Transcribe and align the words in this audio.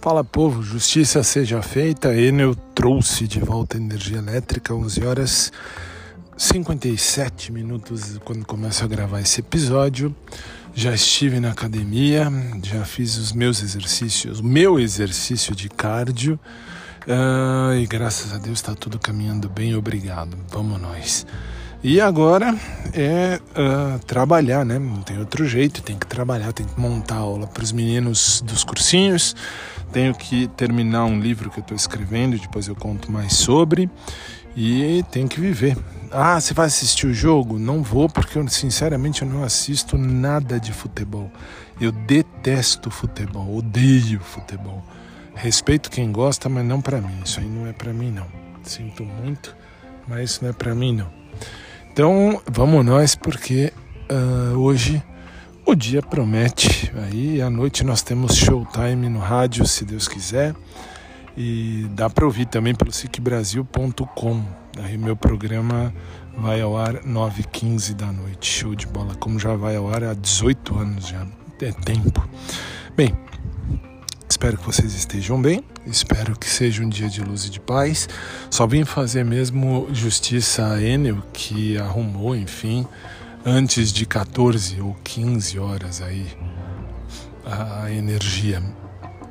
Fala 0.00 0.22
povo, 0.22 0.62
justiça 0.62 1.24
seja 1.24 1.60
feita. 1.60 2.14
Enel 2.14 2.54
trouxe 2.72 3.26
de 3.26 3.40
volta 3.40 3.76
a 3.76 3.80
energia 3.80 4.18
elétrica, 4.18 4.72
11 4.72 5.04
horas 5.04 5.52
57 6.36 7.50
minutos 7.50 8.16
quando 8.24 8.46
começo 8.46 8.84
a 8.84 8.86
gravar 8.86 9.20
esse 9.20 9.40
episódio. 9.40 10.14
Já 10.72 10.94
estive 10.94 11.40
na 11.40 11.50
academia, 11.50 12.30
já 12.62 12.84
fiz 12.84 13.16
os 13.16 13.32
meus 13.32 13.60
exercícios, 13.60 14.40
meu 14.40 14.78
exercício 14.78 15.52
de 15.52 15.68
cardio. 15.68 16.38
Uh, 17.02 17.74
e 17.74 17.86
graças 17.86 18.32
a 18.32 18.38
Deus 18.38 18.58
está 18.58 18.76
tudo 18.76 19.00
caminhando 19.00 19.48
bem, 19.48 19.74
obrigado. 19.74 20.38
Vamos 20.48 20.80
nós. 20.80 21.26
E 21.82 22.00
agora 22.00 22.56
é 22.92 23.40
uh, 23.50 23.98
trabalhar, 24.04 24.64
né? 24.64 24.78
Não 24.78 25.02
tem 25.02 25.18
outro 25.18 25.46
jeito, 25.46 25.80
tem 25.82 25.96
que 25.96 26.06
trabalhar, 26.06 26.52
tem 26.52 26.66
que 26.66 26.80
montar 26.80 27.16
aula 27.16 27.46
para 27.46 27.62
os 27.62 27.72
meninos 27.72 28.40
dos 28.44 28.62
cursinhos. 28.62 29.34
Tenho 29.92 30.14
que 30.14 30.48
terminar 30.48 31.04
um 31.04 31.18
livro 31.18 31.50
que 31.50 31.58
eu 31.58 31.62
estou 31.62 31.76
escrevendo, 31.76 32.38
depois 32.38 32.68
eu 32.68 32.76
conto 32.76 33.10
mais 33.10 33.32
sobre. 33.34 33.90
E 34.56 35.04
tem 35.10 35.28
que 35.28 35.40
viver. 35.40 35.76
Ah, 36.10 36.40
você 36.40 36.52
vai 36.52 36.66
assistir 36.66 37.06
o 37.06 37.14
jogo? 37.14 37.58
Não 37.58 37.82
vou, 37.82 38.08
porque 38.08 38.38
eu, 38.38 38.48
sinceramente 38.48 39.22
eu 39.22 39.28
não 39.28 39.44
assisto 39.44 39.96
nada 39.96 40.58
de 40.58 40.72
futebol. 40.72 41.30
Eu 41.80 41.92
detesto 41.92 42.90
futebol, 42.90 43.56
odeio 43.56 44.20
futebol. 44.20 44.82
Respeito 45.34 45.90
quem 45.90 46.10
gosta, 46.10 46.48
mas 46.48 46.64
não 46.64 46.80
para 46.80 47.00
mim. 47.00 47.20
Isso 47.24 47.38
aí 47.38 47.46
não 47.46 47.66
é 47.66 47.72
para 47.72 47.92
mim, 47.92 48.10
não. 48.10 48.26
Sinto 48.64 49.04
muito, 49.04 49.54
mas 50.08 50.30
isso 50.30 50.42
não 50.42 50.50
é 50.50 50.52
para 50.52 50.74
mim, 50.74 50.92
não. 50.92 51.08
Então 51.92 52.42
vamos 52.46 52.84
nós, 52.84 53.14
porque 53.14 53.72
uh, 54.10 54.58
hoje 54.58 55.02
o 55.68 55.74
dia 55.74 56.00
promete. 56.00 56.90
Aí 56.96 57.42
à 57.42 57.50
noite 57.50 57.84
nós 57.84 58.00
temos 58.00 58.34
showtime 58.34 59.08
no 59.10 59.18
rádio, 59.18 59.66
se 59.66 59.84
Deus 59.84 60.08
quiser. 60.08 60.54
E 61.36 61.86
dá 61.90 62.08
para 62.08 62.24
ouvir 62.24 62.46
também 62.46 62.74
pelo 62.74 62.90
sicbrasil.com. 62.90 64.42
Aí 64.82 64.96
meu 64.96 65.14
programa 65.14 65.92
vai 66.36 66.62
ao 66.62 66.76
ar 66.76 67.02
9h15 67.02 67.92
da 67.92 68.10
noite. 68.10 68.50
Show 68.50 68.74
de 68.74 68.86
bola. 68.86 69.14
Como 69.16 69.38
já 69.38 69.54
vai 69.56 69.76
ao 69.76 69.92
ar 69.92 70.04
há 70.04 70.14
18 70.14 70.78
anos 70.78 71.06
já. 71.06 71.26
É 71.60 71.72
tempo. 71.72 72.26
Bem, 72.96 73.14
espero 74.28 74.56
que 74.56 74.64
vocês 74.64 74.94
estejam 74.94 75.40
bem. 75.40 75.62
Espero 75.86 76.34
que 76.38 76.48
seja 76.48 76.82
um 76.82 76.88
dia 76.88 77.10
de 77.10 77.20
luz 77.20 77.44
e 77.44 77.50
de 77.50 77.60
paz. 77.60 78.08
Só 78.50 78.66
vim 78.66 78.86
fazer 78.86 79.22
mesmo 79.22 79.86
justiça 79.92 80.66
a 80.66 80.82
Enel, 80.82 81.22
que 81.32 81.76
arrumou, 81.76 82.34
enfim, 82.34 82.86
antes 83.44 83.92
de 83.92 84.04
14 84.06 84.80
ou 84.80 84.94
15 85.04 85.58
horas 85.58 86.02
aí 86.02 86.26
a 87.44 87.90
energia 87.90 88.62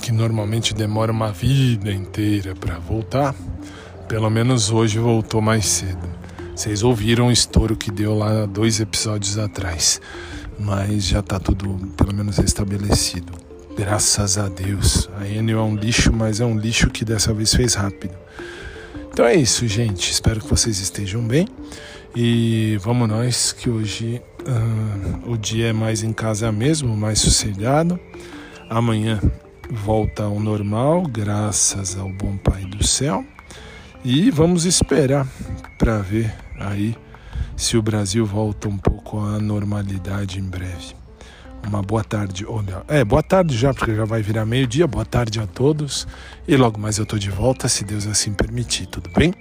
que 0.00 0.10
normalmente 0.10 0.74
demora 0.74 1.12
uma 1.12 1.30
vida 1.30 1.92
inteira 1.92 2.54
para 2.54 2.78
voltar. 2.78 3.34
Pelo 4.08 4.28
menos 4.30 4.70
hoje 4.70 4.98
voltou 4.98 5.40
mais 5.40 5.66
cedo. 5.66 6.08
Vocês 6.54 6.82
ouviram 6.82 7.28
o 7.28 7.32
estouro 7.32 7.76
que 7.76 7.90
deu 7.90 8.16
lá 8.16 8.44
dois 8.46 8.80
episódios 8.80 9.38
atrás, 9.38 10.00
mas 10.58 11.04
já 11.04 11.20
está 11.20 11.38
tudo 11.38 11.78
pelo 11.96 12.12
menos 12.12 12.38
restabelecido. 12.38 13.32
Graças 13.76 14.36
a 14.36 14.48
Deus. 14.48 15.08
A 15.18 15.26
Enel 15.26 15.58
é 15.58 15.62
um 15.62 15.76
lixo, 15.76 16.12
mas 16.12 16.40
é 16.40 16.44
um 16.44 16.58
lixo 16.58 16.90
que 16.90 17.04
dessa 17.04 17.32
vez 17.32 17.54
fez 17.54 17.74
rápido. 17.74 18.14
Então 19.20 19.28
é 19.28 19.34
isso, 19.34 19.68
gente. 19.68 20.10
Espero 20.10 20.40
que 20.40 20.46
vocês 20.46 20.80
estejam 20.80 21.20
bem. 21.20 21.46
E 22.16 22.78
vamos 22.80 23.06
nós, 23.06 23.52
que 23.52 23.68
hoje 23.68 24.22
uh, 24.40 25.30
o 25.30 25.36
dia 25.36 25.66
é 25.66 25.72
mais 25.74 26.02
em 26.02 26.10
casa 26.10 26.50
mesmo, 26.50 26.96
mais 26.96 27.18
sossegado. 27.18 28.00
Amanhã 28.70 29.20
volta 29.70 30.22
ao 30.22 30.40
normal, 30.40 31.02
graças 31.02 31.98
ao 31.98 32.08
bom 32.08 32.38
Pai 32.38 32.64
do 32.64 32.82
céu. 32.82 33.22
E 34.02 34.30
vamos 34.30 34.64
esperar 34.64 35.28
para 35.78 35.98
ver 35.98 36.34
aí 36.58 36.96
se 37.58 37.76
o 37.76 37.82
Brasil 37.82 38.24
volta 38.24 38.70
um 38.70 38.78
pouco 38.78 39.18
à 39.18 39.38
normalidade 39.38 40.38
em 40.38 40.44
breve. 40.44 40.99
Uma 41.66 41.82
boa 41.82 42.02
tarde. 42.02 42.44
Olha, 42.46 42.82
é, 42.88 43.04
boa 43.04 43.22
tarde 43.22 43.56
já, 43.56 43.72
porque 43.72 43.94
já 43.94 44.04
vai 44.04 44.22
virar 44.22 44.44
meio-dia. 44.44 44.86
Boa 44.86 45.04
tarde 45.04 45.40
a 45.40 45.46
todos. 45.46 46.06
E 46.46 46.56
logo 46.56 46.78
mais 46.80 46.98
eu 46.98 47.06
tô 47.06 47.18
de 47.18 47.30
volta, 47.30 47.68
se 47.68 47.84
Deus 47.84 48.06
assim 48.06 48.32
permitir, 48.32 48.86
tudo 48.86 49.10
bem? 49.10 49.34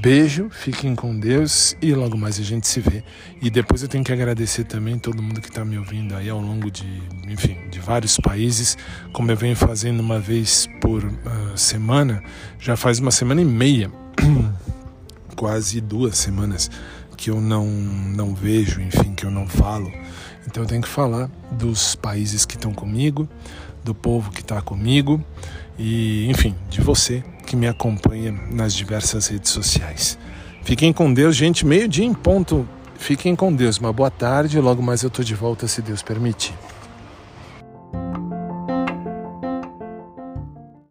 Beijo, 0.00 0.48
fiquem 0.50 0.94
com 0.94 1.18
Deus 1.18 1.76
e 1.82 1.92
logo 1.92 2.16
mais 2.16 2.38
a 2.38 2.42
gente 2.42 2.68
se 2.68 2.78
vê. 2.80 3.02
E 3.42 3.50
depois 3.50 3.82
eu 3.82 3.88
tenho 3.88 4.04
que 4.04 4.12
agradecer 4.12 4.64
também 4.64 4.96
todo 4.96 5.20
mundo 5.20 5.40
que 5.40 5.48
está 5.48 5.64
me 5.64 5.76
ouvindo 5.76 6.14
aí 6.14 6.28
ao 6.28 6.40
longo 6.40 6.70
de, 6.70 6.86
enfim, 7.26 7.56
de 7.68 7.80
vários 7.80 8.16
países, 8.18 8.78
como 9.12 9.30
eu 9.32 9.36
venho 9.36 9.56
fazendo 9.56 9.98
uma 9.98 10.20
vez 10.20 10.68
por 10.80 11.04
uh, 11.04 11.56
semana, 11.56 12.22
já 12.60 12.76
faz 12.76 13.00
uma 13.00 13.10
semana 13.10 13.42
e 13.42 13.44
meia, 13.44 13.90
quase 15.34 15.80
duas 15.80 16.16
semanas 16.16 16.70
que 17.18 17.28
eu 17.28 17.40
não 17.40 17.66
não 17.66 18.34
vejo, 18.34 18.80
enfim, 18.80 19.12
que 19.12 19.26
eu 19.26 19.30
não 19.30 19.46
falo. 19.46 19.92
Então 20.46 20.62
eu 20.62 20.66
tenho 20.66 20.80
que 20.80 20.88
falar 20.88 21.28
dos 21.50 21.94
países 21.94 22.46
que 22.46 22.54
estão 22.54 22.72
comigo, 22.72 23.28
do 23.84 23.94
povo 23.94 24.30
que 24.30 24.40
está 24.40 24.62
comigo 24.62 25.22
e, 25.78 26.26
enfim, 26.30 26.54
de 26.70 26.80
você 26.80 27.22
que 27.44 27.56
me 27.56 27.66
acompanha 27.66 28.32
nas 28.50 28.72
diversas 28.72 29.26
redes 29.26 29.50
sociais. 29.50 30.16
Fiquem 30.62 30.92
com 30.92 31.12
Deus, 31.12 31.36
gente. 31.36 31.66
Meio-dia 31.66 32.04
em 32.04 32.14
ponto. 32.14 32.66
Fiquem 32.96 33.34
com 33.34 33.52
Deus. 33.52 33.78
Uma 33.78 33.92
boa 33.92 34.10
tarde. 34.10 34.60
Logo 34.60 34.82
mais 34.82 35.02
eu 35.02 35.08
estou 35.08 35.24
de 35.24 35.34
volta, 35.34 35.66
se 35.66 35.82
Deus 35.82 36.02
permitir. 36.02 36.54